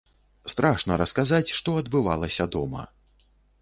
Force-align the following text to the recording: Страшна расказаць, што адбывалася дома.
Страшна 0.53 0.97
расказаць, 1.03 1.53
што 1.59 1.77
адбывалася 1.85 2.53
дома. 2.61 2.93